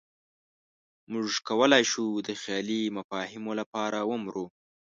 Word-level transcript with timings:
موږ 1.11 1.27
کولی 1.47 1.83
شو 1.91 2.05
د 2.27 2.29
خیالي 2.41 2.81
مفاهیمو 2.97 3.51
لپاره 3.59 3.99
ومرو. 4.11 4.45